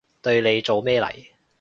[0.23, 1.07] 對你做咩嚟？